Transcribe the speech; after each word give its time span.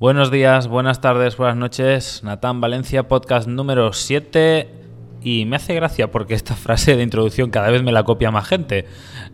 Buenos 0.00 0.32
días, 0.32 0.66
buenas 0.66 1.00
tardes, 1.00 1.36
buenas 1.36 1.56
noches. 1.56 2.24
Natán 2.24 2.60
Valencia, 2.60 3.06
podcast 3.06 3.46
número 3.46 3.92
7. 3.92 4.68
Y 5.22 5.44
me 5.44 5.54
hace 5.54 5.72
gracia 5.72 6.10
porque 6.10 6.34
esta 6.34 6.54
frase 6.56 6.96
de 6.96 7.04
introducción 7.04 7.50
cada 7.50 7.70
vez 7.70 7.84
me 7.84 7.92
la 7.92 8.02
copia 8.02 8.32
más 8.32 8.48
gente. 8.48 8.86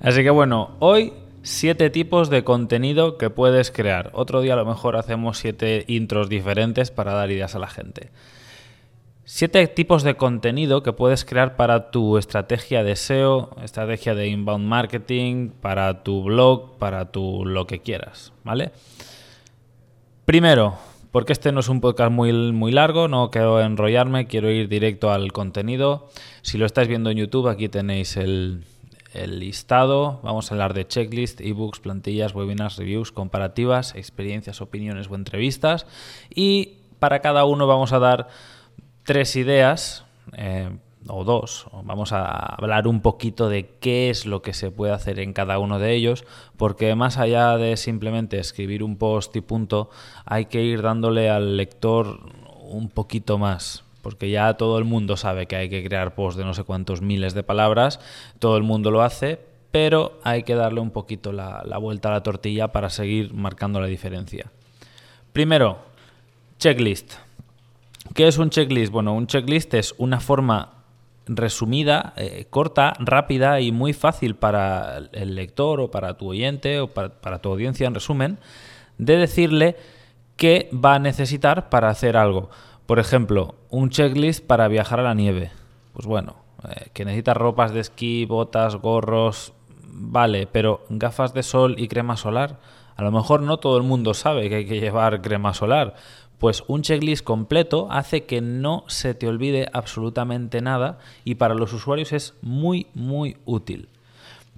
Así 0.02 0.22
que 0.22 0.28
bueno, 0.28 0.76
hoy 0.78 1.14
siete 1.42 1.88
tipos 1.88 2.28
de 2.28 2.44
contenido 2.44 3.16
que 3.16 3.30
puedes 3.30 3.70
crear. 3.70 4.10
Otro 4.12 4.42
día 4.42 4.52
a 4.52 4.56
lo 4.56 4.66
mejor 4.66 4.96
hacemos 4.96 5.38
siete 5.38 5.86
intros 5.88 6.28
diferentes 6.28 6.90
para 6.90 7.14
dar 7.14 7.30
ideas 7.30 7.54
a 7.54 7.58
la 7.58 7.68
gente. 7.68 8.10
Siete 9.24 9.66
tipos 9.66 10.02
de 10.02 10.16
contenido 10.16 10.82
que 10.82 10.92
puedes 10.92 11.24
crear 11.24 11.56
para 11.56 11.90
tu 11.90 12.18
estrategia 12.18 12.84
de 12.84 12.96
SEO, 12.96 13.56
estrategia 13.62 14.14
de 14.14 14.28
inbound 14.28 14.66
marketing, 14.66 15.52
para 15.58 16.02
tu 16.02 16.22
blog, 16.22 16.76
para 16.76 17.10
tu 17.12 17.46
lo 17.46 17.66
que 17.66 17.78
quieras, 17.78 18.34
¿vale? 18.44 18.72
Primero, 20.30 20.78
porque 21.10 21.32
este 21.32 21.50
no 21.50 21.58
es 21.58 21.68
un 21.68 21.80
podcast 21.80 22.12
muy, 22.12 22.32
muy 22.52 22.70
largo, 22.70 23.08
no 23.08 23.32
quiero 23.32 23.60
enrollarme, 23.60 24.28
quiero 24.28 24.48
ir 24.48 24.68
directo 24.68 25.10
al 25.10 25.32
contenido. 25.32 26.08
Si 26.42 26.56
lo 26.56 26.66
estáis 26.66 26.86
viendo 26.86 27.10
en 27.10 27.16
YouTube, 27.16 27.48
aquí 27.48 27.68
tenéis 27.68 28.16
el, 28.16 28.62
el 29.12 29.40
listado. 29.40 30.20
Vamos 30.22 30.48
a 30.48 30.54
hablar 30.54 30.72
de 30.72 30.86
checklist, 30.86 31.40
ebooks, 31.40 31.80
plantillas, 31.80 32.32
webinars, 32.32 32.76
reviews, 32.76 33.10
comparativas, 33.10 33.96
experiencias, 33.96 34.60
opiniones 34.60 35.08
o 35.10 35.16
entrevistas. 35.16 35.84
Y 36.32 36.74
para 37.00 37.18
cada 37.22 37.44
uno 37.44 37.66
vamos 37.66 37.92
a 37.92 37.98
dar 37.98 38.28
tres 39.02 39.34
ideas, 39.34 40.04
eh, 40.36 40.70
o 41.08 41.24
dos, 41.24 41.66
vamos 41.84 42.12
a 42.12 42.30
hablar 42.54 42.86
un 42.86 43.00
poquito 43.00 43.48
de 43.48 43.70
qué 43.80 44.10
es 44.10 44.26
lo 44.26 44.42
que 44.42 44.52
se 44.52 44.70
puede 44.70 44.92
hacer 44.92 45.18
en 45.18 45.32
cada 45.32 45.58
uno 45.58 45.78
de 45.78 45.94
ellos, 45.94 46.24
porque 46.56 46.94
más 46.94 47.16
allá 47.16 47.56
de 47.56 47.76
simplemente 47.76 48.38
escribir 48.38 48.82
un 48.82 48.96
post 48.96 49.34
y 49.36 49.40
punto, 49.40 49.90
hay 50.26 50.46
que 50.46 50.62
ir 50.62 50.82
dándole 50.82 51.30
al 51.30 51.56
lector 51.56 52.20
un 52.62 52.90
poquito 52.90 53.38
más, 53.38 53.82
porque 54.02 54.30
ya 54.30 54.54
todo 54.54 54.78
el 54.78 54.84
mundo 54.84 55.16
sabe 55.16 55.46
que 55.46 55.56
hay 55.56 55.68
que 55.70 55.82
crear 55.82 56.14
posts 56.14 56.38
de 56.38 56.44
no 56.44 56.54
sé 56.54 56.64
cuántos 56.64 57.00
miles 57.00 57.34
de 57.34 57.42
palabras, 57.42 58.00
todo 58.38 58.56
el 58.56 58.62
mundo 58.62 58.90
lo 58.90 59.02
hace, 59.02 59.40
pero 59.70 60.18
hay 60.22 60.42
que 60.42 60.54
darle 60.54 60.80
un 60.80 60.90
poquito 60.90 61.32
la, 61.32 61.62
la 61.64 61.78
vuelta 61.78 62.08
a 62.08 62.12
la 62.12 62.22
tortilla 62.22 62.68
para 62.68 62.90
seguir 62.90 63.32
marcando 63.32 63.80
la 63.80 63.86
diferencia. 63.86 64.50
Primero, 65.32 65.78
checklist. 66.58 67.14
¿Qué 68.14 68.26
es 68.26 68.38
un 68.38 68.50
checklist? 68.50 68.90
Bueno, 68.90 69.14
un 69.14 69.28
checklist 69.28 69.72
es 69.74 69.94
una 69.96 70.18
forma 70.18 70.79
resumida, 71.26 72.12
eh, 72.16 72.46
corta, 72.50 72.94
rápida 72.98 73.60
y 73.60 73.72
muy 73.72 73.92
fácil 73.92 74.34
para 74.34 74.98
el 75.12 75.34
lector 75.34 75.80
o 75.80 75.90
para 75.90 76.14
tu 76.14 76.28
oyente 76.28 76.80
o 76.80 76.88
para, 76.88 77.38
tu 77.40 77.50
audiencia 77.50 77.86
en 77.86 77.94
resumen, 77.94 78.38
de 78.98 79.16
decirle 79.16 79.76
qué 80.36 80.68
va 80.72 80.94
a 80.94 80.98
necesitar 80.98 81.68
para 81.70 81.88
hacer 81.88 82.16
algo. 82.16 82.50
Por 82.86 82.98
ejemplo, 82.98 83.54
un 83.70 83.90
checklist 83.90 84.44
para 84.44 84.68
viajar 84.68 85.00
a 85.00 85.04
la 85.04 85.14
nieve. 85.14 85.52
Pues 85.92 86.06
bueno, 86.06 86.36
eh, 86.68 86.90
que 86.92 87.04
necesitas 87.04 87.36
ropas 87.36 87.72
de 87.72 87.80
esquí, 87.80 88.24
botas, 88.24 88.76
gorros, 88.76 89.52
vale, 89.84 90.46
pero 90.46 90.84
gafas 90.88 91.34
de 91.34 91.42
sol 91.42 91.76
y 91.78 91.88
crema 91.88 92.16
solar. 92.16 92.58
A 92.96 93.02
lo 93.02 93.12
mejor 93.12 93.42
no 93.42 93.58
todo 93.58 93.76
el 93.76 93.82
mundo 93.82 94.12
sabe 94.14 94.48
que 94.48 94.56
hay 94.56 94.66
que 94.66 94.80
llevar 94.80 95.22
crema 95.22 95.54
solar. 95.54 95.94
Pues 96.40 96.64
un 96.68 96.80
checklist 96.80 97.22
completo 97.22 97.86
hace 97.90 98.24
que 98.24 98.40
no 98.40 98.84
se 98.88 99.12
te 99.12 99.28
olvide 99.28 99.68
absolutamente 99.74 100.62
nada 100.62 100.98
y 101.22 101.34
para 101.34 101.52
los 101.52 101.74
usuarios 101.74 102.14
es 102.14 102.32
muy, 102.40 102.86
muy 102.94 103.36
útil. 103.44 103.90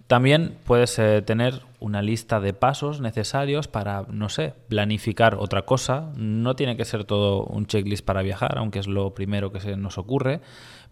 También 0.07 0.57
puedes 0.65 0.97
eh, 1.01 1.23
tener 1.23 1.63
una 1.81 2.01
lista 2.01 2.39
de 2.39 2.53
pasos 2.53 3.01
necesarios 3.01 3.67
para, 3.67 4.05
no 4.09 4.29
sé, 4.29 4.55
planificar 4.69 5.35
otra 5.35 5.63
cosa. 5.63 6.13
No 6.15 6.55
tiene 6.55 6.77
que 6.77 6.85
ser 6.85 7.05
todo 7.05 7.43
un 7.47 7.67
checklist 7.67 8.05
para 8.05 8.23
viajar, 8.23 8.59
aunque 8.59 8.79
es 8.79 8.87
lo 8.87 9.13
primero 9.13 9.51
que 9.51 9.59
se 9.59 9.77
nos 9.77 9.99
ocurre, 9.99 10.41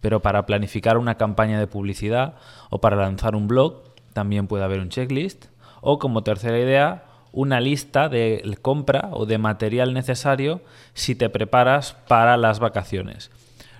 pero 0.00 0.20
para 0.20 0.44
planificar 0.44 0.98
una 0.98 1.16
campaña 1.16 1.60
de 1.60 1.68
publicidad 1.68 2.34
o 2.68 2.80
para 2.80 2.96
lanzar 2.96 3.36
un 3.36 3.46
blog 3.46 3.84
también 4.12 4.48
puede 4.48 4.64
haber 4.64 4.80
un 4.80 4.88
checklist. 4.88 5.46
O 5.82 6.00
como 6.00 6.24
tercera 6.24 6.58
idea, 6.58 7.04
una 7.32 7.60
lista 7.60 8.08
de 8.08 8.58
compra 8.62 9.10
o 9.12 9.26
de 9.26 9.38
material 9.38 9.94
necesario 9.94 10.60
si 10.94 11.14
te 11.14 11.28
preparas 11.28 11.96
para 12.08 12.36
las 12.36 12.58
vacaciones. 12.58 13.30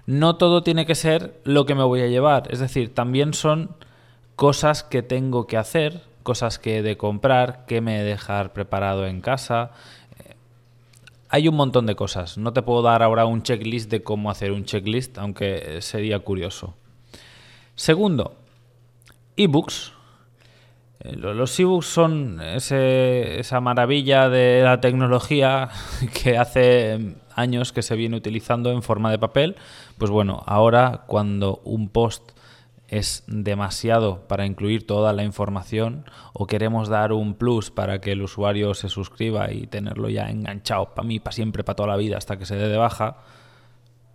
No 0.06 0.36
todo 0.36 0.62
tiene 0.62 0.86
que 0.86 0.94
ser 0.94 1.40
lo 1.44 1.66
que 1.66 1.74
me 1.74 1.84
voy 1.84 2.02
a 2.02 2.08
llevar, 2.08 2.48
es 2.50 2.58
decir, 2.58 2.94
también 2.94 3.34
son 3.34 3.76
cosas 4.36 4.82
que 4.82 5.02
tengo 5.02 5.46
que 5.46 5.56
hacer, 5.56 6.02
cosas 6.22 6.58
que 6.58 6.78
he 6.78 6.82
de 6.82 6.96
comprar, 6.96 7.66
que 7.66 7.80
me 7.80 7.96
he 7.96 8.02
de 8.02 8.10
dejar 8.10 8.52
preparado 8.52 9.06
en 9.06 9.20
casa. 9.20 9.72
Eh, 10.18 10.34
hay 11.28 11.46
un 11.46 11.56
montón 11.56 11.86
de 11.86 11.94
cosas. 11.94 12.38
No 12.38 12.52
te 12.52 12.62
puedo 12.62 12.82
dar 12.82 13.02
ahora 13.02 13.26
un 13.26 13.42
checklist 13.42 13.90
de 13.90 14.02
cómo 14.02 14.30
hacer 14.30 14.52
un 14.52 14.64
checklist, 14.64 15.18
aunque 15.18 15.82
sería 15.82 16.18
curioso. 16.20 16.74
Segundo, 17.74 18.34
ebooks 19.36 19.92
los 21.04 21.58
ebooks 21.58 21.86
son 21.86 22.40
esa 22.42 23.60
maravilla 23.60 24.28
de 24.28 24.62
la 24.62 24.80
tecnología 24.80 25.70
que 26.22 26.36
hace 26.36 27.16
años 27.34 27.72
que 27.72 27.82
se 27.82 27.96
viene 27.96 28.16
utilizando 28.16 28.70
en 28.70 28.82
forma 28.82 29.10
de 29.10 29.18
papel. 29.18 29.56
Pues 29.98 30.10
bueno, 30.10 30.42
ahora 30.46 31.04
cuando 31.06 31.60
un 31.64 31.88
post 31.88 32.32
es 32.88 33.22
demasiado 33.28 34.26
para 34.26 34.44
incluir 34.44 34.86
toda 34.86 35.12
la 35.12 35.22
información 35.22 36.04
o 36.32 36.46
queremos 36.46 36.88
dar 36.88 37.12
un 37.12 37.34
plus 37.34 37.70
para 37.70 38.00
que 38.00 38.12
el 38.12 38.22
usuario 38.22 38.74
se 38.74 38.88
suscriba 38.88 39.52
y 39.52 39.68
tenerlo 39.68 40.08
ya 40.08 40.28
enganchado 40.28 40.92
para 40.94 41.06
mí, 41.06 41.20
para 41.20 41.32
siempre, 41.32 41.62
para 41.62 41.76
toda 41.76 41.88
la 41.90 41.96
vida 41.96 42.18
hasta 42.18 42.36
que 42.36 42.46
se 42.46 42.56
dé 42.56 42.68
de 42.68 42.76
baja, 42.76 43.18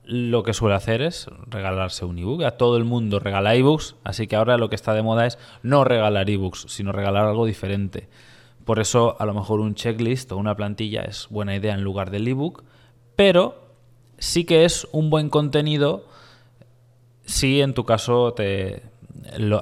lo 0.05 0.43
que 0.43 0.53
suele 0.53 0.75
hacer 0.75 1.01
es 1.01 1.27
regalarse 1.47 2.05
un 2.05 2.17
ebook. 2.17 2.43
A 2.43 2.51
todo 2.51 2.77
el 2.77 2.83
mundo 2.83 3.19
regala 3.19 3.55
ebooks, 3.55 3.95
así 4.03 4.27
que 4.27 4.35
ahora 4.35 4.57
lo 4.57 4.69
que 4.69 4.75
está 4.75 4.93
de 4.93 5.01
moda 5.01 5.25
es 5.25 5.38
no 5.63 5.83
regalar 5.83 6.29
ebooks, 6.29 6.66
sino 6.69 6.91
regalar 6.91 7.25
algo 7.25 7.45
diferente. 7.45 8.07
Por 8.63 8.79
eso 8.79 9.16
a 9.19 9.25
lo 9.25 9.33
mejor 9.33 9.59
un 9.59 9.75
checklist 9.75 10.31
o 10.31 10.38
una 10.38 10.55
plantilla 10.55 11.01
es 11.03 11.27
buena 11.29 11.55
idea 11.55 11.73
en 11.73 11.83
lugar 11.83 12.09
del 12.09 12.27
ebook, 12.27 12.63
pero 13.16 13.69
sí 14.17 14.45
que 14.45 14.66
es 14.66 14.88
un 14.91 15.09
buen 15.09 15.29
contenido 15.29 16.05
si 17.25 17.61
en 17.61 17.73
tu 17.73 17.85
caso 17.85 18.33
te, 18.33 18.83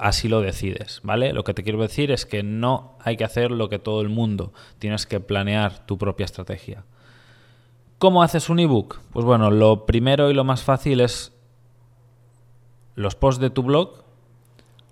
así 0.01 0.27
lo 0.27 0.41
decides, 0.41 0.99
¿vale? 1.03 1.33
Lo 1.33 1.43
que 1.43 1.53
te 1.53 1.63
quiero 1.63 1.81
decir 1.81 2.11
es 2.11 2.25
que 2.25 2.43
no 2.43 2.97
hay 2.99 3.17
que 3.17 3.23
hacer 3.23 3.51
lo 3.51 3.69
que 3.69 3.79
todo 3.79 4.01
el 4.01 4.09
mundo, 4.09 4.53
tienes 4.79 5.05
que 5.05 5.19
planear 5.19 5.85
tu 5.85 5.97
propia 5.97 6.25
estrategia. 6.25 6.83
¿Cómo 8.03 8.21
haces 8.21 8.49
un 8.49 8.59
ebook? 8.59 8.99
Pues 9.13 9.25
bueno, 9.25 9.49
lo 9.49 9.85
primero 9.85 10.29
y 10.29 10.33
lo 10.33 10.43
más 10.43 10.61
fácil 10.61 10.99
es 10.99 11.31
los 12.95 13.15
posts 13.15 13.39
de 13.39 13.49
tu 13.49 13.63
blog, 13.63 14.03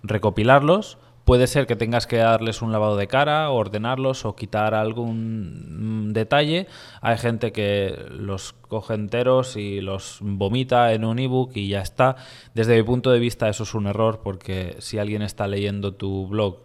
recopilarlos. 0.02 0.96
Puede 1.26 1.46
ser 1.46 1.66
que 1.66 1.76
tengas 1.76 2.06
que 2.06 2.16
darles 2.16 2.62
un 2.62 2.72
lavado 2.72 2.96
de 2.96 3.08
cara, 3.08 3.50
ordenarlos 3.50 4.24
o 4.24 4.34
quitar 4.34 4.72
algún 4.72 6.14
detalle. 6.14 6.68
Hay 7.02 7.18
gente 7.18 7.52
que 7.52 8.02
los 8.12 8.54
coge 8.54 8.94
enteros 8.94 9.58
y 9.58 9.82
los 9.82 10.16
vomita 10.22 10.94
en 10.94 11.04
un 11.04 11.18
ebook 11.18 11.54
y 11.54 11.68
ya 11.68 11.82
está. 11.82 12.16
Desde 12.54 12.78
mi 12.78 12.82
punto 12.82 13.10
de 13.10 13.18
vista 13.18 13.50
eso 13.50 13.64
es 13.64 13.74
un 13.74 13.88
error 13.88 14.22
porque 14.24 14.76
si 14.78 14.96
alguien 14.96 15.20
está 15.20 15.46
leyendo 15.46 15.92
tu 15.92 16.28
blog 16.28 16.60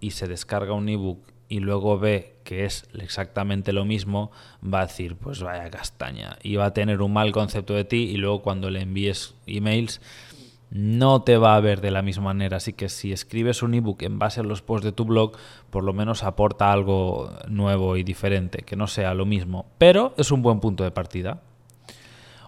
y 0.00 0.10
se 0.10 0.26
descarga 0.26 0.72
un 0.72 0.88
ebook 0.88 1.20
y 1.48 1.60
luego 1.60 1.98
ve 1.98 2.36
que 2.44 2.64
es 2.64 2.88
exactamente 2.98 3.72
lo 3.72 3.84
mismo, 3.84 4.30
va 4.62 4.80
a 4.80 4.86
decir, 4.86 5.16
pues 5.16 5.42
vaya 5.42 5.70
castaña, 5.70 6.38
y 6.42 6.56
va 6.56 6.66
a 6.66 6.74
tener 6.74 7.02
un 7.02 7.12
mal 7.12 7.32
concepto 7.32 7.74
de 7.74 7.84
ti 7.84 8.08
y 8.10 8.16
luego 8.16 8.42
cuando 8.42 8.70
le 8.70 8.80
envíes 8.80 9.34
emails 9.46 10.00
no 10.70 11.22
te 11.22 11.38
va 11.38 11.56
a 11.56 11.60
ver 11.60 11.80
de 11.80 11.90
la 11.90 12.02
misma 12.02 12.24
manera. 12.24 12.58
Así 12.58 12.72
que 12.72 12.88
si 12.88 13.12
escribes 13.12 13.62
un 13.62 13.74
ebook 13.74 14.02
en 14.02 14.18
base 14.18 14.40
a 14.40 14.42
los 14.42 14.62
posts 14.62 14.84
de 14.84 14.92
tu 14.92 15.04
blog, 15.04 15.32
por 15.70 15.84
lo 15.84 15.92
menos 15.92 16.22
aporta 16.22 16.72
algo 16.72 17.32
nuevo 17.48 17.96
y 17.96 18.02
diferente, 18.02 18.62
que 18.62 18.76
no 18.76 18.86
sea 18.86 19.14
lo 19.14 19.24
mismo, 19.24 19.66
pero 19.78 20.14
es 20.16 20.30
un 20.30 20.42
buen 20.42 20.60
punto 20.60 20.84
de 20.84 20.90
partida. 20.90 21.40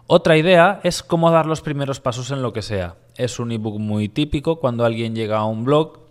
Otra 0.06 0.36
idea 0.36 0.80
es 0.82 1.02
cómo 1.02 1.30
dar 1.30 1.46
los 1.46 1.60
primeros 1.60 2.00
pasos 2.00 2.30
en 2.30 2.42
lo 2.42 2.52
que 2.52 2.62
sea. 2.62 2.96
Es 3.16 3.38
un 3.38 3.52
ebook 3.52 3.78
muy 3.78 4.08
típico 4.08 4.58
cuando 4.58 4.84
alguien 4.84 5.14
llega 5.14 5.38
a 5.38 5.44
un 5.44 5.64
blog 5.64 6.09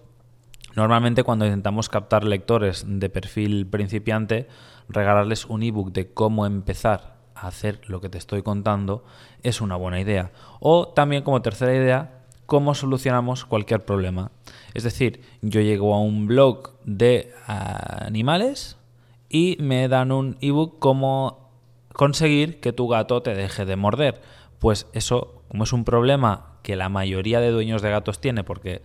Normalmente 0.76 1.24
cuando 1.24 1.46
intentamos 1.46 1.90
captar 1.90 2.24
lectores 2.24 2.86
de 2.88 3.10
perfil 3.10 3.68
principiante, 3.68 4.48
regalarles 4.88 5.46
un 5.46 5.64
ebook 5.64 5.92
de 5.92 6.14
cómo 6.14 6.46
empezar 6.46 7.18
a 7.36 7.48
hacer 7.48 7.82
lo 7.88 8.02
que 8.02 8.10
te 8.10 8.18
estoy 8.18 8.44
contando 8.44 9.04
es 9.44 9.62
una 9.62 9.76
buena 9.76 10.00
idea. 10.00 10.32
O 10.60 10.90
también 10.90 11.24
como 11.24 11.42
tercera 11.42 11.74
idea, 11.74 12.24
cómo 12.46 12.74
solucionamos 12.76 13.46
cualquier 13.46 13.86
problema. 13.86 14.32
Es 14.74 14.84
decir, 14.84 15.22
yo 15.42 15.62
llego 15.62 15.94
a 15.94 16.02
un 16.02 16.28
blog 16.28 16.72
de 16.84 17.32
animales 17.48 18.78
y 19.30 19.58
me 19.60 19.88
dan 19.88 20.12
un 20.12 20.38
ebook 20.42 20.80
cómo 20.80 21.52
conseguir 21.94 22.60
que 22.60 22.74
tu 22.74 22.88
gato 22.88 23.22
te 23.22 23.36
deje 23.36 23.66
de 23.66 23.76
morder. 23.76 24.22
Pues 24.58 24.88
eso, 24.94 25.44
como 25.48 25.64
es 25.64 25.74
un 25.74 25.86
problema 25.86 26.58
que 26.64 26.76
la 26.76 26.90
mayoría 26.90 27.40
de 27.40 27.52
dueños 27.52 27.82
de 27.82 27.92
gatos 27.92 28.20
tiene 28.20 28.44
porque 28.44 28.82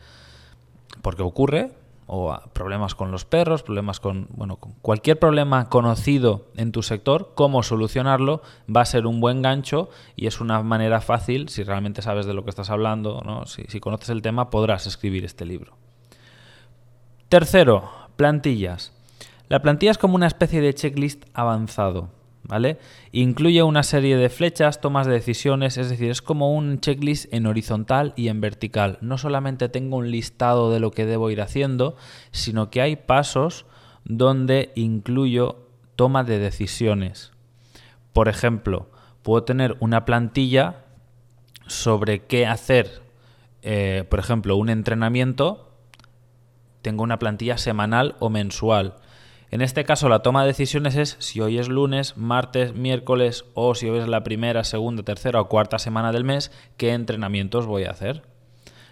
porque 1.05 1.23
ocurre, 1.23 1.71
o 2.07 2.35
problemas 2.55 2.95
con 2.95 3.11
los 3.11 3.27
perros, 3.27 3.63
problemas 3.63 4.01
con, 4.01 4.27
bueno, 4.31 4.57
con 4.57 4.73
cualquier 4.81 5.19
problema 5.19 5.69
conocido 5.69 6.47
en 6.57 6.73
tu 6.73 6.83
sector, 6.83 7.33
cómo 7.35 7.63
solucionarlo 7.63 8.41
va 8.75 8.81
a 8.81 8.87
ser 8.87 9.07
un 9.07 9.21
buen 9.21 9.43
gancho 9.43 9.91
y 10.17 10.27
es 10.27 10.41
una 10.41 10.63
manera 10.63 11.03
fácil, 11.03 11.51
si 11.51 11.63
realmente 11.63 12.01
sabes 12.01 12.25
de 12.25 12.33
lo 12.33 12.43
que 12.43 12.51
estás 12.51 12.71
hablando, 12.71 13.21
¿no? 13.23 13.45
si, 13.45 13.65
si 13.65 13.81
conoces 13.81 14.09
el 14.09 14.23
tema, 14.23 14.49
podrás 14.49 14.87
escribir 14.87 15.27
este 15.27 15.45
libro. 15.45 15.77
Tercero, 17.29 17.91
plantillas. 18.17 18.93
La 19.49 19.61
plantilla 19.61 19.93
es 19.93 19.99
como 19.99 20.15
una 20.15 20.27
especie 20.27 20.63
de 20.63 20.73
checklist 20.73 21.27
avanzado. 21.35 22.09
¿Vale? 22.45 22.79
Incluye 23.13 23.63
una 23.63 23.83
serie 23.83 24.17
de 24.17 24.29
flechas, 24.29 24.81
tomas 24.81 25.07
de 25.07 25.15
decisiones, 25.15 25.79
es 25.79 25.89
decir, 25.91 26.11
es 26.11 26.23
como 26.23 26.55
un 26.55 26.81
checklist 26.81 27.33
en 27.33 27.47
horizontal 27.47 28.13
y 28.17 28.29
en 28.29 28.41
vertical. 28.41 28.99
No 29.01 29.19
solamente 29.19 29.69
tengo 29.69 29.97
un 29.97 30.11
listado 30.11 30.71
de 30.71 30.81
lo 30.81 30.91
que 30.91 31.07
debo 31.07 31.31
ir 31.31 31.41
haciendo, 31.41 31.97
sino 32.31 32.71
que 32.71 32.81
hay 32.81 32.97
pasos 32.97 33.67
donde 34.05 34.73
incluyo 34.75 35.69
toma 35.97 36.25
de 36.25 36.39
decisiones. 36.39 37.33
Por 38.13 38.29
ejemplo, 38.29 38.91
puedo 39.23 39.45
tener 39.45 39.77
una 39.81 40.05
plantilla 40.05 40.85
sobre 41.67 42.27
qué 42.27 42.47
hacer, 42.47 43.03
eh, 43.63 44.05
por 44.09 44.19
ejemplo, 44.19 44.57
un 44.57 44.69
entrenamiento. 44.69 45.73
Tengo 46.83 47.03
una 47.03 47.19
plantilla 47.19 47.57
semanal 47.57 48.17
o 48.19 48.29
mensual 48.29 48.97
en 49.55 49.63
este 49.63 49.85
caso, 49.85 50.09
la 50.09 50.19
toma 50.19 50.41
de 50.41 50.49
decisiones 50.49 50.97
es 50.97 51.15
si 51.21 51.41
hoy 51.41 51.61
es 51.61 51.69
lunes, 51.69 52.17
martes, 52.17 52.75
miércoles 52.75 53.45
o 53.55 53.77
si 53.77 53.89
hoy 53.89 54.01
es 54.01 54.09
la 54.09 54.25
primera, 54.25 54.65
segunda, 54.65 55.05
tercera 55.05 55.41
o 55.41 55.49
cuarta 55.49 55.79
semana 55.79 56.11
del 56.11 56.25
mes, 56.25 56.51
qué 56.77 56.91
entrenamientos 56.93 57.65
voy 57.65 57.85
a 57.85 57.93
hacer. 57.93 58.23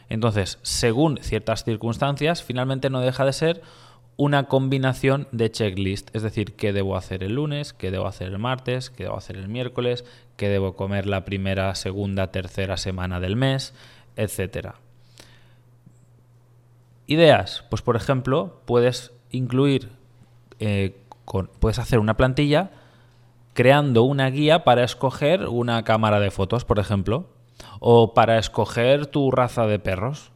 Entonces, 0.09 0.61
según 0.63 1.19
ciertas 1.21 1.65
circunstancias, 1.65 2.45
finalmente 2.45 2.91
no 2.91 3.01
deja 3.01 3.25
de 3.25 3.33
ser 3.33 3.63
una 4.17 4.45
combinación 4.45 5.27
de 5.33 5.51
checklist, 5.51 6.15
es 6.15 6.23
decir, 6.23 6.55
qué 6.55 6.73
debo 6.73 6.97
hacer 6.97 7.25
el 7.25 7.35
lunes, 7.35 7.73
qué 7.73 7.91
debo 7.91 8.07
hacer 8.07 8.29
el 8.29 8.39
martes, 8.39 8.89
qué 8.89 9.03
debo 9.03 9.17
hacer 9.17 9.39
el 9.39 9.49
miércoles, 9.49 10.05
qué 10.37 10.49
debo 10.49 10.77
comer 10.77 11.07
la 11.07 11.25
primera, 11.25 11.75
segunda, 11.75 12.31
tercera 12.31 12.77
semana 12.77 13.19
del 13.19 13.35
mes, 13.35 13.75
etc. 14.15 14.77
Ideas, 17.09 17.65
pues 17.69 17.83
por 17.83 17.97
ejemplo, 17.97 18.63
puedes 18.65 19.11
incluir 19.33 20.01
eh, 20.59 20.97
puedes 21.61 21.79
hacer 21.79 21.99
una 21.99 22.17
plantilla 22.17 22.71
creando 23.55 24.03
una 24.03 24.31
guía 24.31 24.65
para 24.65 24.85
escoger 24.85 25.49
una 25.49 25.85
cámara 25.85 26.21
de 26.21 26.31
fotos, 26.31 26.65
por 26.65 26.79
ejemplo, 26.79 27.27
o 27.81 28.15
para 28.15 28.39
escoger 28.39 29.07
tu 29.07 29.31
raza 29.31 29.67
de 29.67 29.79
perros. 29.79 30.33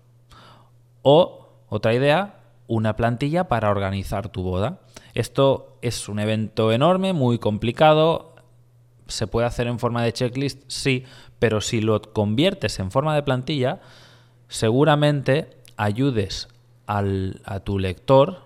O, 1.02 1.48
otra 1.68 1.94
idea, 1.94 2.40
una 2.66 2.96
plantilla 2.96 3.44
para 3.44 3.70
organizar 3.70 4.28
tu 4.28 4.42
boda. 4.42 4.80
Esto 5.14 5.78
es 5.82 6.08
un 6.08 6.18
evento 6.18 6.72
enorme, 6.72 7.12
muy 7.12 7.38
complicado. 7.38 8.34
¿Se 9.06 9.26
puede 9.26 9.46
hacer 9.46 9.66
en 9.66 9.78
forma 9.78 10.02
de 10.02 10.12
checklist? 10.12 10.62
Sí, 10.66 11.04
pero 11.38 11.60
si 11.60 11.80
lo 11.80 12.02
conviertes 12.02 12.78
en 12.80 12.90
forma 12.90 13.14
de 13.14 13.22
plantilla, 13.22 13.80
seguramente 14.48 15.56
ayudes 15.76 16.48
a 16.86 17.60
tu 17.60 17.78
lector 17.78 18.45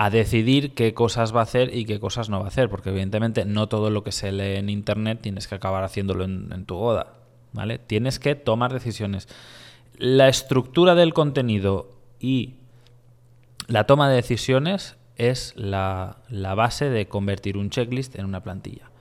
a 0.00 0.10
decidir 0.10 0.74
qué 0.74 0.94
cosas 0.94 1.34
va 1.34 1.40
a 1.40 1.42
hacer 1.42 1.74
y 1.74 1.84
qué 1.84 1.98
cosas 1.98 2.28
no 2.28 2.38
va 2.38 2.44
a 2.44 2.48
hacer, 2.48 2.70
porque 2.70 2.90
evidentemente 2.90 3.44
no 3.44 3.68
todo 3.68 3.90
lo 3.90 4.04
que 4.04 4.12
se 4.12 4.30
lee 4.30 4.54
en 4.54 4.70
Internet 4.70 5.18
tienes 5.20 5.48
que 5.48 5.56
acabar 5.56 5.82
haciéndolo 5.82 6.22
en, 6.22 6.64
tu 6.66 6.76
boda, 6.76 7.14
¿vale? 7.52 7.78
Tienes 7.80 8.20
que 8.20 8.36
tomar 8.36 8.72
decisiones. 8.72 9.26
La 9.96 10.28
estructura 10.28 10.94
del 10.94 11.12
contenido 11.14 11.90
y 12.20 12.54
la 13.66 13.88
toma 13.88 14.08
de 14.08 14.14
decisiones 14.14 14.96
es 15.16 15.52
la, 15.56 16.18
base 16.30 16.90
de 16.90 17.08
convertir 17.08 17.56
un 17.56 17.68
checklist 17.68 18.16
en 18.20 18.24
una 18.24 18.44
plantilla. 18.44 18.92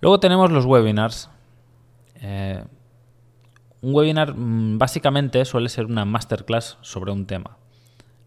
Luego 0.00 0.18
tenemos 0.18 0.50
los 0.50 0.64
webinars. 0.64 1.30
Eh, 2.16 2.64
un 3.82 3.94
webinar 3.94 4.34
mm, 4.34 4.78
básicamente 4.78 5.44
suele 5.44 5.68
ser 5.68 5.86
una 5.86 6.04
masterclass 6.04 6.76
sobre 6.80 7.12
un 7.12 7.24
tema. 7.24 7.56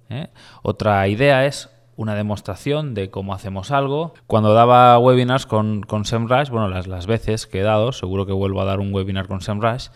¿eh? 0.10 0.30
Otra 0.62 1.06
idea 1.10 1.46
es 1.46 1.70
una 1.98 2.16
demostración 2.16 2.94
de 2.94 3.10
cómo 3.10 3.34
hacemos 3.34 3.72
algo. 3.72 4.14
Cuando 4.28 4.54
daba 4.54 4.98
webinars 5.00 5.46
con, 5.46 5.82
con 5.82 6.06
SEMrush, 6.06 6.50
bueno, 6.50 6.70
las, 6.70 6.88
las 6.88 7.08
veces 7.08 7.48
que 7.48 7.60
he 7.60 7.64
dado, 7.64 7.92
seguro 7.92 8.26
que 8.26 8.32
vuelvo 8.32 8.62
a 8.62 8.66
dar 8.66 8.80
un 8.80 8.94
webinar 8.94 9.28
con 9.28 9.42
SEMrush, 9.42 9.88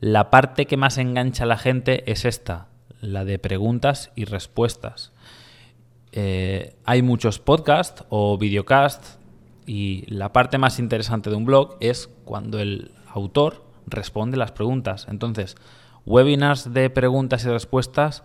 la 0.00 0.30
parte 0.30 0.66
que 0.66 0.76
más 0.76 0.96
engancha 0.96 1.44
a 1.44 1.46
la 1.46 1.58
gente 1.58 2.10
es 2.10 2.24
esta, 2.24 2.68
la 3.00 3.24
de 3.24 3.38
preguntas 3.38 4.12
y 4.14 4.24
respuestas. 4.24 5.12
Eh, 6.12 6.76
hay 6.84 7.02
muchos 7.02 7.38
podcasts 7.40 8.04
o 8.08 8.38
videocasts 8.38 9.18
y 9.66 10.04
la 10.06 10.32
parte 10.32 10.56
más 10.56 10.78
interesante 10.78 11.28
de 11.28 11.36
un 11.36 11.44
blog 11.44 11.76
es 11.80 12.08
cuando 12.24 12.60
el 12.60 12.92
autor 13.12 13.64
responde 13.86 14.36
las 14.36 14.52
preguntas. 14.52 15.06
Entonces, 15.10 15.56
webinars 16.06 16.72
de 16.72 16.88
preguntas 16.88 17.44
y 17.44 17.48
respuestas, 17.48 18.22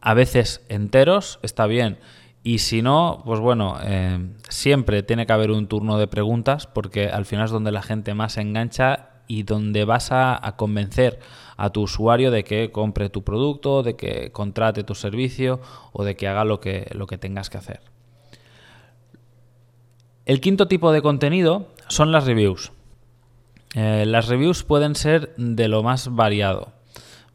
a 0.00 0.14
veces 0.14 0.64
enteros, 0.68 1.40
está 1.42 1.66
bien. 1.66 1.98
Y 2.46 2.58
si 2.58 2.80
no, 2.80 3.22
pues 3.24 3.40
bueno, 3.40 3.76
eh, 3.82 4.24
siempre 4.48 5.02
tiene 5.02 5.26
que 5.26 5.32
haber 5.32 5.50
un 5.50 5.66
turno 5.66 5.98
de 5.98 6.06
preguntas 6.06 6.68
porque 6.68 7.08
al 7.08 7.24
final 7.24 7.46
es 7.46 7.50
donde 7.50 7.72
la 7.72 7.82
gente 7.82 8.14
más 8.14 8.34
se 8.34 8.40
engancha 8.40 9.08
y 9.26 9.42
donde 9.42 9.84
vas 9.84 10.12
a, 10.12 10.54
convencer 10.56 11.18
a 11.56 11.70
tu 11.70 11.82
usuario 11.82 12.30
de 12.30 12.44
que 12.44 12.70
compre 12.70 13.10
tu 13.10 13.24
producto, 13.24 13.82
de 13.82 13.96
que 13.96 14.30
contrate 14.30 14.84
tu 14.84 14.94
servicio 14.94 15.60
o 15.92 16.04
de 16.04 16.14
que 16.14 16.28
haga 16.28 16.44
lo 16.44 16.60
que, 16.60 16.88
lo 16.94 17.08
que 17.08 17.18
tengas 17.18 17.50
que 17.50 17.58
hacer. 17.58 17.80
El 20.24 20.40
quinto 20.40 20.68
tipo 20.68 20.92
de 20.92 21.02
contenido 21.02 21.66
son 21.88 22.12
las 22.12 22.26
reviews. 22.26 22.70
Eh, 23.74 24.04
las 24.06 24.28
reviews 24.28 24.62
pueden 24.62 24.94
ser 24.94 25.34
de 25.36 25.66
lo 25.66 25.82
más 25.82 26.14
variado. 26.14 26.70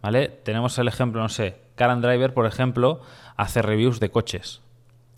¿vale? 0.01 0.29
Tenemos 0.29 0.77
el 0.77 0.87
ejemplo, 0.87 1.21
no 1.21 1.27
sé, 1.27 1.57
Car 1.75 1.99
Driver, 1.99 2.33
por 2.33 2.45
ejemplo, 2.45 3.01
hace 3.35 3.61
reviews 3.61 3.99
de 3.99 4.09
coches. 4.09 4.61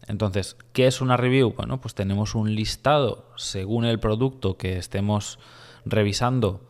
Entonces, 0.08 0.58
¿qué 0.74 0.88
es 0.88 1.02
una 1.02 1.18
review? 1.18 1.54
Bueno, 1.56 1.80
pues 1.80 1.96
tenemos 1.96 2.36
un 2.36 2.54
listado 2.56 3.26
según 3.36 3.86
el 3.86 4.00
producto 4.00 4.58
que 4.58 4.78
estemos 4.78 5.40
revisando 5.86 6.62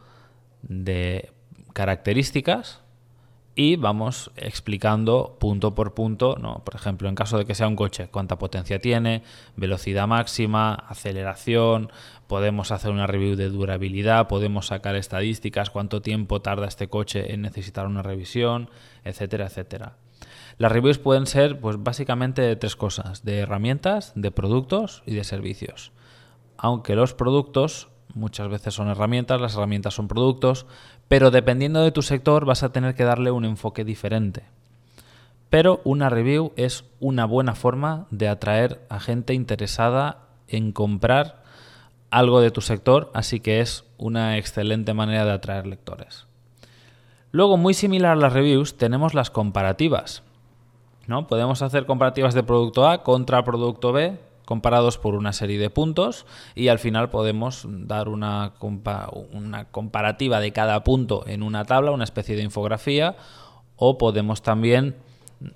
de 0.62 1.32
características 1.74 2.84
y 3.56 3.76
vamos 3.76 4.32
explicando 4.36 5.38
punto 5.40 5.76
por 5.76 5.94
punto, 5.94 6.38
¿no? 6.42 6.64
por 6.64 6.76
ejemplo, 6.76 7.08
en 7.08 7.16
caso 7.16 7.38
de 7.38 7.46
que 7.46 7.54
sea 7.54 7.68
un 7.68 7.76
coche, 7.76 8.08
cuánta 8.10 8.40
potencia 8.40 8.80
tiene, 8.80 9.24
velocidad 9.56 10.08
máxima, 10.08 10.74
aceleración, 10.74 11.92
podemos 12.28 12.72
hacer 12.72 12.92
una 12.92 13.06
review 13.06 13.36
de 13.36 13.50
durabilidad, 13.50 14.28
podemos 14.28 14.68
sacar 14.68 14.96
estadísticas, 14.96 15.70
cuánto 15.70 16.02
tiempo 16.02 16.42
tarda 16.42 16.68
este 16.68 16.88
coche 16.88 17.34
en 17.34 17.42
necesitar 17.42 17.86
una 17.86 18.02
revisión, 18.02 18.70
etcétera, 19.04 19.46
etcétera. 19.46 19.98
Las 20.58 20.72
reviews 20.72 21.00
pueden 21.00 21.26
ser 21.26 21.60
pues 21.60 21.82
básicamente 21.82 22.42
de 22.42 22.56
tres 22.56 22.76
cosas, 22.76 23.24
de 23.24 23.40
herramientas, 23.40 24.14
de 24.16 24.32
productos 24.32 25.04
y 25.06 25.16
de 25.16 25.24
servicios. 25.24 25.92
Aunque 26.58 26.96
los 26.96 27.14
productos 27.14 27.90
muchas 28.14 28.48
veces 28.48 28.74
son 28.74 28.90
herramientas, 28.90 29.42
las 29.42 29.56
herramientas 29.56 29.96
son 29.96 30.08
productos, 30.08 30.66
pero 31.08 31.32
dependiendo 31.32 31.82
de 31.82 31.92
tu 31.92 32.02
sector 32.02 32.46
vas 32.46 32.64
a 32.64 32.72
tener 32.72 32.96
que 32.96 33.04
darle 33.04 33.32
un 33.32 33.46
enfoque 33.46 33.84
diferente. 33.84 34.44
Pero 35.50 35.82
una 35.84 36.10
review 36.10 36.52
es 36.56 36.86
una 37.00 37.26
buena 37.26 37.56
forma 37.56 38.08
de 38.10 38.28
atraer 38.28 38.82
a 38.90 39.00
gente 39.00 39.34
interesada 39.34 40.20
en 40.48 40.72
comprar 40.72 41.44
algo 42.10 42.42
de 42.42 42.52
tu 42.52 42.62
sector, 42.62 43.12
así 43.14 43.40
que 43.40 43.60
es 43.60 43.86
una 43.98 44.38
excelente 44.38 44.94
manera 44.94 45.26
de 45.26 45.32
atraer 45.32 45.66
lectores. 45.66 46.28
Luego, 47.32 47.58
muy 47.58 47.74
similar 47.74 48.12
a 48.12 48.16
las 48.16 48.34
reviews, 48.34 48.78
tenemos 48.78 49.16
las 49.16 49.32
comparativas. 49.32 50.22
¿No? 51.08 51.28
Podemos 51.28 51.62
hacer 51.62 51.86
comparativas 51.86 52.34
de 52.34 52.44
producto 52.44 52.88
A 52.88 53.04
contra 53.04 53.44
producto 53.44 53.92
B 53.92 54.18
comparados 54.46 54.98
por 54.98 55.16
una 55.16 55.34
serie 55.34 55.58
de 55.58 55.70
puntos 55.70 56.26
y 56.54 56.68
al 56.68 56.80
final 56.80 57.10
podemos 57.10 57.66
dar 57.70 58.10
una, 58.10 58.54
una 59.32 59.66
comparativa 59.72 60.40
de 60.40 60.52
cada 60.52 60.84
punto 60.84 61.24
en 61.28 61.44
una 61.44 61.66
tabla, 61.66 61.92
una 61.92 62.04
especie 62.04 62.36
de 62.36 62.44
infografía 62.44 63.16
o 63.78 63.98
podemos 63.98 64.42
también 64.42 64.96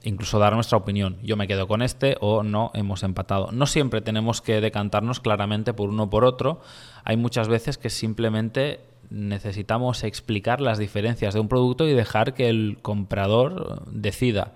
incluso 0.04 0.40
dar 0.40 0.54
nuestra 0.54 0.78
opinión. 0.78 1.18
Yo 1.24 1.38
me 1.38 1.48
quedo 1.48 1.68
con 1.68 1.82
este 1.82 2.18
o 2.20 2.44
no, 2.44 2.72
hemos 2.74 3.04
empatado. 3.04 3.52
No 3.52 3.66
siempre 3.66 4.02
tenemos 4.02 4.42
que 4.42 4.62
decantarnos 4.62 5.20
claramente 5.20 5.74
por 5.74 5.90
uno 5.90 6.04
o 6.04 6.10
por 6.10 6.26
otro. 6.26 6.60
Hay 7.04 7.18
muchas 7.18 7.48
veces 7.48 7.78
que 7.78 7.90
simplemente 7.90 8.82
necesitamos 9.10 10.04
explicar 10.04 10.60
las 10.60 10.78
diferencias 10.78 11.34
de 11.34 11.40
un 11.40 11.48
producto 11.48 11.88
y 11.88 11.94
dejar 11.94 12.34
que 12.34 12.50
el 12.50 12.80
comprador 12.82 13.84
decida. 13.90 14.54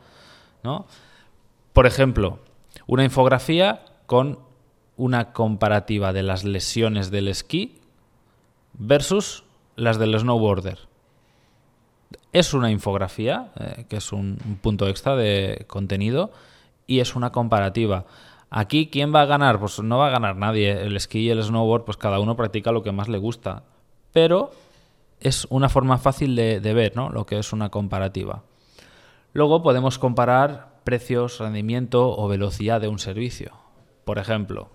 Por 1.73 1.87
ejemplo, 1.87 2.39
una 2.87 3.03
infografía 3.03 3.85
con 4.05 4.39
una 4.97 5.33
comparativa 5.33 6.13
de 6.13 6.23
las 6.23 6.43
lesiones 6.43 7.11
del 7.11 7.27
esquí 7.27 7.79
versus 8.73 9.43
las 9.75 9.97
del 9.97 10.17
snowboarder. 10.19 10.79
Es 12.33 12.53
una 12.53 12.71
infografía, 12.71 13.51
eh, 13.59 13.85
que 13.89 13.97
es 13.97 14.11
un, 14.11 14.37
punto 14.61 14.87
extra 14.87 15.15
de 15.15 15.65
contenido, 15.67 16.31
y 16.87 16.99
es 16.99 17.15
una 17.15 17.31
comparativa. 17.31 18.05
Aquí, 18.49 18.89
¿quién 18.91 19.13
va 19.13 19.21
a 19.21 19.25
ganar? 19.25 19.59
Pues 19.59 19.79
no 19.79 19.97
va 19.97 20.07
a 20.07 20.11
ganar 20.11 20.35
nadie. 20.35 20.71
El 20.83 20.95
esquí 20.95 21.19
y 21.19 21.29
el 21.29 21.41
snowboard, 21.41 21.85
pues 21.85 21.97
cada 21.97 22.19
uno 22.19 22.35
practica 22.35 22.71
lo 22.71 22.83
que 22.83 22.91
más 22.91 23.07
le 23.07 23.17
gusta. 23.17 23.63
Pero 24.11 24.51
es 25.19 25.47
una 25.49 25.69
forma 25.69 25.97
fácil 25.97 26.35
de, 26.35 26.59
de 26.59 26.73
ver 26.73 26.95
¿no? 26.95 27.09
lo 27.09 27.25
que 27.25 27.39
es 27.39 27.53
una 27.53 27.69
comparativa. 27.69 28.43
Luego 29.33 29.61
podemos 29.61 29.97
comparar 29.97 30.81
precios, 30.83 31.39
rendimiento 31.39 32.09
o 32.17 32.27
velocidad 32.27 32.81
de 32.81 32.87
un 32.87 32.99
servicio. 32.99 33.53
Por 34.03 34.17
ejemplo, 34.17 34.69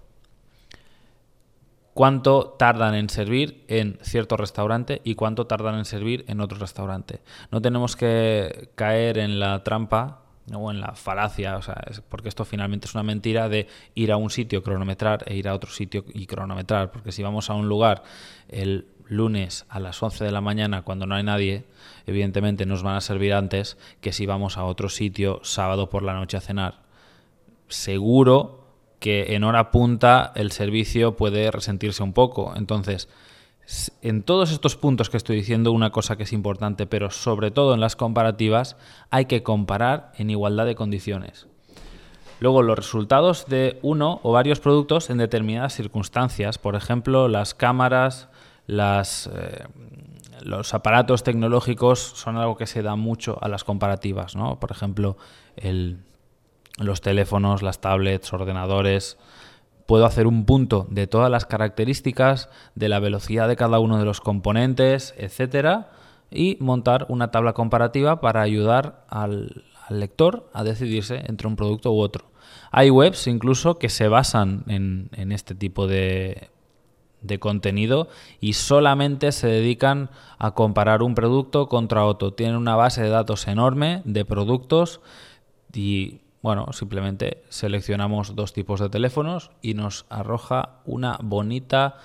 cuánto 1.94 2.54
tardan 2.58 2.94
en 2.94 3.08
servir 3.08 3.64
en 3.68 3.98
cierto 4.02 4.36
restaurante 4.36 5.00
y 5.02 5.14
cuánto 5.14 5.46
tardan 5.46 5.76
en 5.76 5.84
servir 5.84 6.24
en 6.28 6.40
otro 6.40 6.58
restaurante. 6.58 7.22
No 7.50 7.62
tenemos 7.62 7.96
que 7.96 8.70
caer 8.74 9.18
en 9.18 9.40
la 9.40 9.64
trampa 9.64 10.25
o 10.52 10.70
en 10.70 10.80
la 10.80 10.94
falacia, 10.94 11.56
o 11.56 11.62
sea, 11.62 11.82
porque 12.08 12.28
esto 12.28 12.44
finalmente 12.44 12.86
es 12.86 12.94
una 12.94 13.02
mentira 13.02 13.48
de 13.48 13.66
ir 13.94 14.12
a 14.12 14.16
un 14.16 14.30
sitio, 14.30 14.62
cronometrar 14.62 15.24
e 15.26 15.36
ir 15.36 15.48
a 15.48 15.54
otro 15.54 15.70
sitio 15.70 16.04
y 16.12 16.26
cronometrar, 16.26 16.90
porque 16.90 17.12
si 17.12 17.22
vamos 17.22 17.50
a 17.50 17.54
un 17.54 17.68
lugar 17.68 18.02
el 18.48 18.86
lunes 19.08 19.66
a 19.68 19.80
las 19.80 20.02
11 20.02 20.24
de 20.24 20.32
la 20.32 20.40
mañana 20.40 20.82
cuando 20.82 21.06
no 21.06 21.14
hay 21.14 21.22
nadie, 21.22 21.64
evidentemente 22.06 22.66
nos 22.66 22.82
van 22.82 22.96
a 22.96 23.00
servir 23.00 23.34
antes 23.34 23.76
que 24.00 24.12
si 24.12 24.26
vamos 24.26 24.56
a 24.56 24.64
otro 24.64 24.88
sitio 24.88 25.40
sábado 25.42 25.88
por 25.88 26.02
la 26.02 26.14
noche 26.14 26.36
a 26.36 26.40
cenar. 26.40 26.82
Seguro 27.68 28.64
que 29.00 29.34
en 29.34 29.44
hora 29.44 29.70
punta 29.70 30.32
el 30.34 30.52
servicio 30.52 31.16
puede 31.16 31.50
resentirse 31.50 32.02
un 32.02 32.12
poco. 32.12 32.54
Entonces, 32.56 33.08
en 34.02 34.22
todos 34.22 34.52
estos 34.52 34.76
puntos 34.76 35.10
que 35.10 35.16
estoy 35.16 35.36
diciendo, 35.36 35.72
una 35.72 35.90
cosa 35.90 36.16
que 36.16 36.22
es 36.22 36.32
importante, 36.32 36.86
pero 36.86 37.10
sobre 37.10 37.50
todo 37.50 37.74
en 37.74 37.80
las 37.80 37.96
comparativas, 37.96 38.76
hay 39.10 39.26
que 39.26 39.42
comparar 39.42 40.12
en 40.18 40.30
igualdad 40.30 40.66
de 40.66 40.74
condiciones. 40.74 41.46
Luego, 42.38 42.62
los 42.62 42.76
resultados 42.76 43.46
de 43.46 43.78
uno 43.82 44.20
o 44.22 44.32
varios 44.32 44.60
productos 44.60 45.10
en 45.10 45.18
determinadas 45.18 45.74
circunstancias, 45.74 46.58
por 46.58 46.76
ejemplo, 46.76 47.28
las 47.28 47.54
cámaras, 47.54 48.28
eh, 48.68 49.64
los 50.42 50.74
aparatos 50.74 51.24
tecnológicos 51.24 51.98
son 51.98 52.36
algo 52.36 52.56
que 52.56 52.66
se 52.66 52.82
da 52.82 52.94
mucho 52.94 53.38
a 53.40 53.48
las 53.48 53.64
comparativas, 53.64 54.36
¿no? 54.36 54.60
Por 54.60 54.70
ejemplo, 54.70 55.16
el 55.56 55.98
los 56.78 57.00
teléfonos, 57.00 57.62
las 57.62 57.80
tablets, 57.80 58.32
ordenadores. 58.32 59.18
Puedo 59.86 60.04
hacer 60.04 60.26
un 60.26 60.44
punto 60.44 60.86
de 60.90 61.06
todas 61.06 61.30
las 61.30 61.46
características, 61.46 62.48
de 62.74 62.88
la 62.88 62.98
velocidad 62.98 63.48
de 63.48 63.56
cada 63.56 63.78
uno 63.78 63.98
de 63.98 64.04
los 64.04 64.20
componentes, 64.20 65.14
etcétera, 65.16 65.90
y 66.30 66.56
montar 66.60 67.06
una 67.08 67.30
tabla 67.30 67.52
comparativa 67.52 68.20
para 68.20 68.42
ayudar 68.42 69.04
al, 69.08 69.64
lector 69.88 70.50
a 70.52 70.64
decidirse 70.64 71.22
entre 71.28 71.46
un 71.46 71.54
producto 71.54 71.92
u 71.92 72.00
otro. 72.00 72.24
Hay 72.72 72.90
webs 72.90 73.28
incluso 73.28 73.78
que 73.78 73.88
se 73.88 74.08
basan 74.08 74.64
en, 74.66 75.32
este 75.32 75.54
tipo 75.54 75.86
de, 75.86 76.50
de 77.22 77.38
contenido 77.38 78.08
y 78.40 78.54
solamente 78.54 79.30
se 79.30 79.46
dedican 79.46 80.10
a 80.38 80.52
comparar 80.52 81.04
un 81.04 81.14
producto 81.14 81.68
contra 81.68 82.04
otro. 82.04 82.32
Tienen 82.32 82.56
una 82.56 82.74
base 82.74 83.02
de 83.02 83.08
datos 83.10 83.46
enorme 83.46 84.02
de 84.04 84.24
productos 84.24 85.00
y 85.72 86.22
bueno, 86.46 86.72
simplemente 86.72 87.42
seleccionamos 87.48 88.36
dos 88.36 88.52
tipos 88.52 88.78
de 88.78 88.88
teléfonos 88.88 89.50
y 89.62 89.74
nos 89.74 90.06
arroja 90.10 90.78
una 90.84 91.18
bonita 91.20 91.96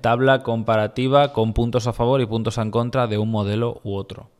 tabla 0.00 0.44
comparativa 0.44 1.32
con 1.32 1.54
puntos 1.54 1.88
a 1.88 1.92
favor 1.92 2.20
y 2.20 2.26
puntos 2.26 2.56
en 2.58 2.70
contra 2.70 3.08
de 3.08 3.18
un 3.18 3.32
modelo 3.32 3.80
u 3.82 3.96
otro. 3.96 4.30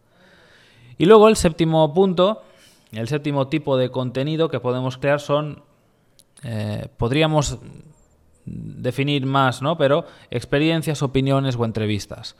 Y 0.99 1.07
luego 1.07 1.27
el 1.27 1.35
séptimo 1.35 1.93
punto, 1.93 2.45
el 2.93 3.09
séptimo 3.09 3.49
tipo 3.49 3.77
de 3.77 3.91
contenido 3.91 4.49
que 4.49 4.61
podemos 4.61 4.99
crear 4.99 5.19
son, 5.19 5.65
eh, 6.45 6.87
podríamos 6.97 7.59
definir 8.45 9.27
más, 9.27 9.63
¿no? 9.63 9.77
Pero 9.77 10.05
experiencias, 10.31 11.03
opiniones 11.03 11.57
o 11.57 11.65
entrevistas. 11.65 12.37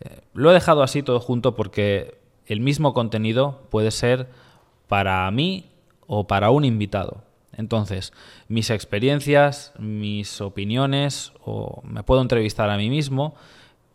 Eh, 0.00 0.22
lo 0.34 0.50
he 0.50 0.54
dejado 0.54 0.82
así 0.82 1.04
todo 1.04 1.20
junto 1.20 1.54
porque 1.54 2.18
el 2.46 2.58
mismo 2.58 2.94
contenido 2.94 3.62
puede 3.70 3.92
ser 3.92 4.28
para 4.88 5.30
mí 5.30 5.68
o 6.14 6.26
para 6.26 6.50
un 6.50 6.66
invitado. 6.66 7.24
Entonces, 7.56 8.12
mis 8.46 8.68
experiencias, 8.68 9.72
mis 9.78 10.42
opiniones, 10.42 11.32
o 11.42 11.80
me 11.84 12.02
puedo 12.02 12.20
entrevistar 12.20 12.68
a 12.68 12.76
mí 12.76 12.90
mismo. 12.90 13.34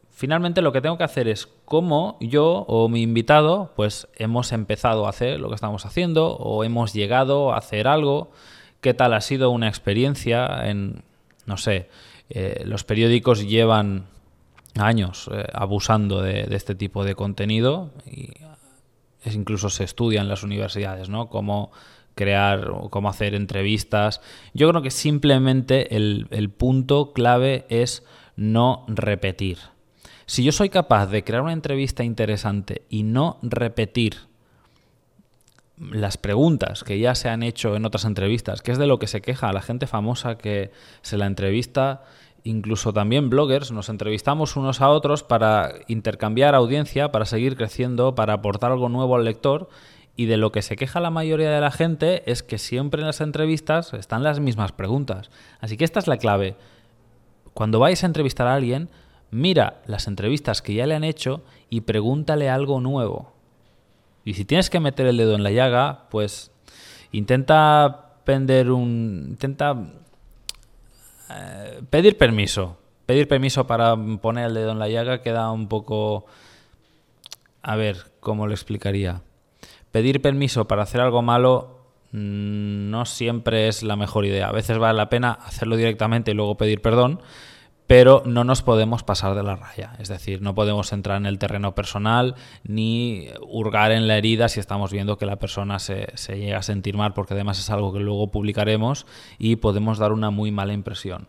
Finalmente 0.09 0.63
lo 0.63 0.71
que 0.71 0.81
tengo 0.81 0.97
que 0.97 1.03
hacer 1.03 1.27
es 1.27 1.47
cómo 1.65 2.17
yo 2.19 2.65
o 2.67 2.89
mi 2.89 3.03
invitado, 3.03 3.71
pues 3.75 4.07
hemos 4.15 4.51
empezado 4.51 5.05
a 5.05 5.11
hacer 5.11 5.39
lo 5.39 5.49
que 5.49 5.53
estamos 5.53 5.85
haciendo, 5.85 6.35
o 6.37 6.63
hemos 6.63 6.91
llegado 6.91 7.53
a 7.53 7.57
hacer 7.57 7.87
algo, 7.87 8.31
qué 8.81 8.95
tal 8.95 9.13
ha 9.13 9.21
sido 9.21 9.51
una 9.51 9.67
experiencia 9.67 10.67
en, 10.67 11.03
no 11.45 11.57
sé, 11.57 11.87
eh, 12.31 12.63
los 12.65 12.83
periódicos 12.83 13.47
llevan 13.47 14.07
años 14.79 15.29
eh, 15.31 15.45
abusando 15.53 16.23
de, 16.23 16.47
este 16.49 16.73
tipo 16.73 17.03
de 17.03 17.13
contenido 17.13 17.91
y 18.07 18.31
es, 19.23 19.35
incluso 19.35 19.69
se 19.69 19.83
estudia 19.83 20.21
en 20.21 20.29
las 20.29 20.41
universidades, 20.41 21.09
¿no? 21.09 21.29
Cómo 21.29 21.71
crear 22.17 22.69
o 22.71 22.89
cómo 22.89 23.07
hacer 23.07 23.33
entrevistas. 23.33 24.19
Yo 24.53 24.69
creo 24.69 24.81
que 24.81 24.91
simplemente 24.91 25.95
el, 25.95 26.27
el 26.31 26.49
punto 26.49 27.13
clave 27.13 27.65
es 27.69 28.03
no 28.35 28.83
repetir. 28.89 29.59
Si 30.25 30.43
yo 30.43 30.51
soy 30.51 30.67
capaz 30.67 31.07
de 31.07 31.23
crear 31.23 31.41
una 31.41 31.53
entrevista 31.53 32.03
interesante 32.03 32.81
y 32.89 33.03
no 33.03 33.39
repetir 33.41 34.17
las 35.79 36.17
preguntas 36.17 36.83
que 36.83 36.99
ya 36.99 37.15
se 37.15 37.29
han 37.29 37.43
hecho 37.43 37.75
en 37.75 37.85
otras 37.85 38.03
entrevistas, 38.03 38.61
que 38.61 38.71
es 38.71 38.77
de 38.77 38.87
lo 38.87 38.99
que 38.99 39.07
se 39.07 39.21
queja 39.21 39.53
la 39.53 39.61
gente 39.61 39.87
famosa 39.87 40.37
que 40.37 40.71
se 41.01 41.17
la 41.17 41.27
entrevista, 41.27 42.03
incluso 42.43 42.93
también 42.93 43.29
bloggers, 43.29 43.71
nos 43.71 43.89
entrevistamos 43.89 44.55
unos 44.55 44.81
a 44.81 44.89
otros 44.89 45.23
para 45.23 45.75
intercambiar 45.87 46.55
audiencia, 46.55 47.11
para 47.11 47.25
seguir 47.25 47.55
creciendo, 47.55 48.15
para 48.15 48.33
aportar 48.33 48.71
algo 48.71 48.89
nuevo 48.89 49.15
al 49.15 49.25
lector 49.25 49.69
y 50.17 50.25
de 50.25 50.35
lo 50.35 50.51
que 50.51 50.63
se 50.63 50.75
queja 50.75 50.99
la 50.99 51.11
mayoría 51.11 51.51
de 51.51 51.61
la 51.61 51.71
gente 51.71 52.29
es 52.29 52.41
que 52.41 52.57
siempre 52.57 53.01
en 53.01 53.07
las 53.07 53.21
entrevistas 53.21 53.93
están 53.93 54.23
las 54.23 54.39
mismas 54.39 54.71
preguntas. 54.71 55.29
Así 55.61 55.77
que 55.77 55.85
esta 55.85 55.99
es 55.99 56.07
la 56.07 56.17
clave. 56.17 56.55
Cuando 57.53 57.79
vais 57.79 58.03
a 58.03 58.07
entrevistar 58.07 58.47
a 58.47 58.55
alguien, 58.55 58.89
mira 59.29 59.81
las 59.85 60.07
entrevistas 60.07 60.63
que 60.63 60.73
ya 60.73 60.87
le 60.87 60.95
han 60.95 61.03
hecho 61.03 61.43
y 61.69 61.81
pregúntale 61.81 62.49
algo 62.49 62.81
nuevo. 62.81 63.31
Y 64.25 64.33
si 64.33 64.43
tienes 64.43 64.71
que 64.71 64.79
meter 64.79 65.05
el 65.05 65.17
dedo 65.17 65.35
en 65.35 65.43
la 65.43 65.51
llaga, 65.51 66.07
pues 66.09 66.51
intenta 67.11 68.15
pender 68.23 68.71
un. 68.71 69.27
intenta 69.29 69.77
eh, 71.29 71.81
pedir 71.91 72.17
permiso. 72.17 72.79
Pedir 73.05 73.27
permiso 73.27 73.67
para 73.67 73.95
poner 74.19 74.47
el 74.47 74.55
dedo 74.55 74.71
en 74.71 74.79
la 74.79 74.89
llaga 74.89 75.21
queda 75.21 75.51
un 75.51 75.67
poco. 75.67 76.25
A 77.61 77.75
ver, 77.75 77.97
¿cómo 78.19 78.47
lo 78.47 78.53
explicaría? 78.53 79.21
Pedir 79.97 80.21
permiso 80.21 80.67
para 80.67 80.83
hacer 80.83 81.01
algo 81.01 81.23
malo 81.23 81.79
mm, 82.11 82.91
no 82.91 83.05
siempre 83.05 83.67
es 83.67 83.81
la 83.81 83.95
mejor 83.95 84.25
idea. 84.25 84.47
A 84.47 84.51
veces 84.51 84.77
vale 84.77 84.95
la 84.95 85.09
pena 85.09 85.31
hacerlo 85.31 85.75
directamente 85.75 86.29
y 86.29 86.33
luego 86.35 86.55
pedir 86.55 86.83
perdón, 86.83 87.19
pero 87.87 88.21
no 88.23 88.43
nos 88.43 88.61
podemos 88.61 89.01
pasar 89.01 89.33
de 89.33 89.41
la 89.41 89.55
raya. 89.55 89.93
Es 89.97 90.07
decir, 90.07 90.43
no 90.43 90.53
podemos 90.53 90.93
entrar 90.93 91.17
en 91.17 91.25
el 91.25 91.39
terreno 91.39 91.73
personal 91.73 92.35
ni 92.63 93.29
hurgar 93.41 93.91
en 93.91 94.07
la 94.07 94.17
herida 94.17 94.49
si 94.49 94.59
estamos 94.59 94.91
viendo 94.91 95.17
que 95.17 95.25
la 95.25 95.37
persona 95.37 95.79
se, 95.79 96.09
se 96.13 96.37
llega 96.37 96.59
a 96.59 96.63
sentir 96.63 96.95
mal, 96.95 97.15
porque 97.15 97.33
además 97.33 97.57
es 97.57 97.71
algo 97.71 97.91
que 97.91 97.99
luego 97.99 98.29
publicaremos 98.29 99.07
y 99.39 99.55
podemos 99.55 99.97
dar 99.97 100.11
una 100.11 100.29
muy 100.29 100.51
mala 100.51 100.73
impresión. 100.73 101.27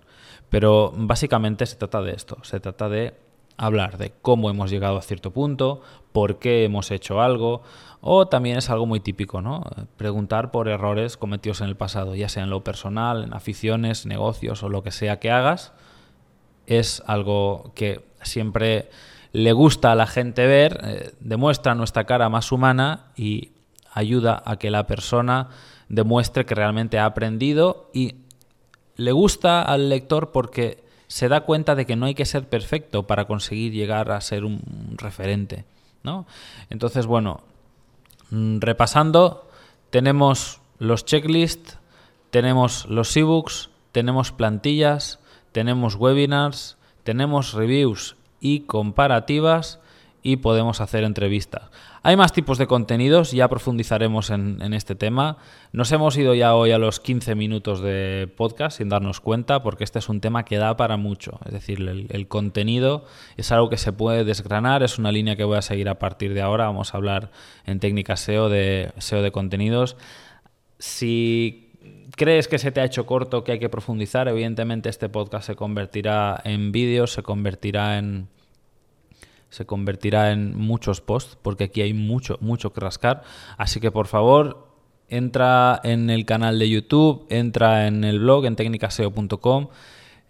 Pero 0.51 0.93
básicamente 0.95 1.65
se 1.65 1.77
trata 1.77 2.03
de 2.03 2.13
esto, 2.13 2.37
se 2.43 2.61
trata 2.61 2.91
de 2.91 3.15
hablar 3.59 3.99
de 3.99 4.13
cómo 4.23 4.49
hemos 4.49 4.71
llegado 4.71 4.97
a 4.97 5.03
cierto 5.03 5.33
punto, 5.33 5.83
por 6.13 6.39
qué 6.39 6.65
hemos 6.65 6.91
hecho 6.91 7.21
algo, 7.21 7.63
o 8.01 8.29
también 8.29 8.57
es 8.57 8.71
algo 8.71 8.87
muy 8.87 9.01
típico, 9.01 9.43
¿no? 9.43 9.65
Preguntar 9.97 10.51
por 10.51 10.69
errores 10.69 11.17
cometidos 11.17 11.61
en 11.61 11.69
el 11.69 11.77
pasado, 11.77 12.15
ya 12.15 12.29
sea 12.29 12.45
en 12.45 12.51
lo 12.51 12.65
personal, 12.65 13.25
en 13.25 13.35
aficiones, 13.35 14.07
negocios 14.07 14.63
o 14.63 14.69
lo 14.69 14.83
que 14.83 14.93
sea 14.93 15.19
que 15.19 15.31
hagas, 15.31 15.73
es 16.67 17.03
algo 17.07 17.73
que 17.75 18.07
siempre 18.23 18.89
le 19.33 19.53
gusta 19.53 19.93
a 19.93 19.95
la 19.97 20.07
gente 20.07 20.47
ver, 20.47 20.81
eh, 20.85 21.13
demuestra 21.21 21.75
nuestra 21.75 22.05
cara 22.05 22.29
más 22.29 22.53
humana 22.53 23.07
y 23.17 23.53
ayuda 23.93 24.43
a 24.47 24.57
que 24.57 24.71
la 24.71 24.87
persona 24.87 25.49
demuestre 25.89 26.47
que 26.47 26.55
realmente 26.55 26.99
ha 26.99 27.07
aprendido 27.07 27.91
y 27.93 28.17
le 28.97 29.13
gusta 29.13 29.63
al 29.63 29.89
lector 29.89 30.31
porque 30.31 30.85
se 31.09 31.29
da 31.29 31.41
cuenta 31.41 31.75
de 31.75 31.87
que 31.87 31.97
no 31.97 32.07
hay 32.07 32.15
que 32.15 32.27
ser 32.27 32.49
perfecto 32.49 33.07
para 33.07 33.27
conseguir 33.27 33.73
llegar 33.73 34.11
a 34.11 34.21
ser 34.21 34.45
un 34.45 34.95
referente. 34.97 35.65
¿no? 36.03 36.27
Entonces, 36.71 37.07
bueno, 37.07 37.41
mm, 38.31 38.61
repasando, 38.61 39.49
tenemos 39.91 40.61
los 40.79 41.05
checklists, 41.05 41.79
tenemos 42.31 42.87
los 42.87 43.17
ebooks, 43.17 43.71
tenemos 43.93 44.33
plantillas, 44.33 45.19
tenemos 45.53 45.97
webinars, 45.97 46.77
tenemos 47.05 47.55
reviews 47.55 48.17
y 48.41 48.61
comparativas 48.61 49.81
y 50.23 50.37
podemos 50.37 50.81
hacer 50.81 51.05
entrevistas. 51.05 51.71
Hay 52.03 52.17
más 52.17 52.33
tipos 52.33 52.59
de 52.59 52.67
contenidos, 52.67 53.33
ya 53.33 53.49
profundizaremos 53.49 54.31
en, 54.31 54.73
este 54.73 54.95
tema. 54.95 55.39
Nos 55.73 55.93
hemos 55.93 56.17
ido 56.17 56.35
ya 56.35 56.55
hoy 56.55 56.71
a 56.71 56.79
los 56.79 57.01
15 57.01 57.35
minutos 57.35 57.81
de 57.81 58.33
podcast 58.37 58.79
sin 58.79 58.89
darnos 58.89 59.21
cuenta, 59.21 59.63
porque 59.63 59.85
este 59.85 59.99
es 59.99 60.09
un 60.09 60.21
tema 60.21 60.45
que 60.45 60.57
da 60.57 60.77
para 60.77 60.97
mucho. 60.97 61.39
Es 61.47 61.53
decir, 61.53 61.81
el, 61.81 62.29
contenido 62.29 63.05
es 63.37 63.53
algo 63.53 63.69
que 63.69 63.77
se 63.77 63.93
puede 63.93 64.25
desgranar, 64.25 64.83
es 64.83 64.99
una 64.99 65.13
línea 65.13 65.37
que 65.37 65.45
voy 65.45 65.59
a 65.59 65.63
seguir 65.63 65.89
a 65.89 65.99
partir 65.99 66.35
de 66.35 66.43
ahora. 66.43 66.67
Vamos 66.67 66.95
a 66.95 66.97
hablar 66.97 67.31
en 67.65 67.81
técnica 67.81 68.17
SEO 68.17 68.49
de 68.49 68.93
SEO 68.99 69.23
de 69.23 69.33
contenidos. 69.33 69.97
Si 70.79 71.73
crees 72.17 72.49
que 72.49 72.59
se 72.59 72.73
te 72.73 72.81
ha 72.81 72.85
hecho 72.85 73.07
corto, 73.07 73.45
que 73.45 73.53
hay 73.53 73.59
que 73.59 73.69
profundizar, 73.69 74.29
evidentemente 74.29 74.89
este 74.89 75.09
podcast 75.09 75.47
se 75.47 75.57
convertirá 75.57 76.41
en 76.45 76.73
vídeos, 76.73 77.13
se 77.13 77.23
convertirá 77.23 77.99
en 77.99 78.29
se 79.51 79.67
convertirá 79.67 80.33
en 80.33 80.57
muchos 80.57 81.01
posts, 81.01 81.39
porque 81.41 81.65
aquí 81.65 81.81
hay 81.81 81.95
mucho, 81.95 82.39
mucho 82.41 82.73
que 82.73 82.81
rascar. 82.81 83.23
Así 83.57 83.81
que 83.81 83.91
por 83.91 84.07
favor, 84.07 84.69
entra 85.09 85.81
en 85.85 86.11
el 86.11 86.25
canal 86.25 86.59
de 86.59 86.69
YouTube, 86.69 87.27
entra 87.31 87.87
en 87.87 88.05
el 88.05 88.21
blog, 88.21 88.47
en 88.47 88.57
técnicaseo.com. 88.57 89.69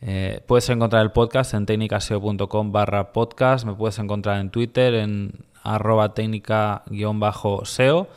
Eh, 0.00 0.40
puedes 0.46 0.68
encontrar 0.70 1.02
el 1.02 1.10
podcast 1.10 1.54
en 1.54 1.66
técnicaseo.com 1.66 2.72
barra 2.72 3.12
podcast. 3.12 3.66
Me 3.66 3.74
puedes 3.74 3.98
encontrar 3.98 4.40
en 4.40 4.50
Twitter 4.50 4.94
en 4.94 5.32
arroba 5.62 6.14
técnica-seo. 6.14 8.08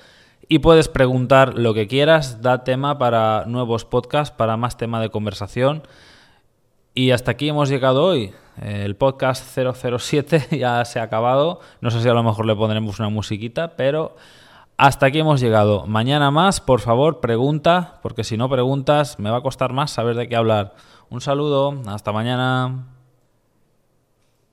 Y 0.48 0.60
puedes 0.60 0.90
preguntar 0.90 1.58
lo 1.58 1.74
que 1.74 1.88
quieras, 1.88 2.42
da 2.42 2.64
tema 2.64 2.98
para 2.98 3.46
nuevos 3.48 3.86
podcasts, 3.86 4.36
para 4.36 4.58
más 4.58 4.78
tema 4.78 5.00
de 5.02 5.10
conversación. 5.10 5.84
Y 6.94 7.12
hasta 7.12 7.32
aquí 7.32 7.48
hemos 7.48 7.70
llegado 7.70 8.04
hoy. 8.04 8.34
El 8.62 8.98
podcast 8.98 9.58
007 9.58 10.48
ya 10.60 10.84
se 10.84 11.00
ha 11.00 11.04
acabado. 11.04 11.62
No 11.80 11.90
sé 11.90 12.02
si 12.02 12.10
a 12.10 12.14
lo 12.14 12.22
mejor 12.22 12.46
le 12.46 12.56
pondremos 12.56 13.00
una 13.00 13.08
musiquita, 13.08 13.78
pero 13.78 14.18
hasta 14.76 15.06
aquí 15.06 15.20
hemos 15.20 15.40
llegado. 15.40 15.88
Mañana 15.88 16.32
más, 16.32 16.60
por 16.60 16.82
favor, 16.82 17.22
pregunta, 17.22 18.00
porque 18.02 18.26
si 18.26 18.36
no 18.36 18.50
preguntas 18.50 19.20
me 19.20 19.30
va 19.30 19.38
a 19.38 19.42
costar 19.42 19.72
más 19.72 19.92
saber 19.92 20.18
de 20.18 20.28
qué 20.28 20.36
hablar. 20.36 20.74
Un 21.10 21.22
saludo, 21.22 21.82
hasta 21.88 22.12
mañana. 22.12 22.88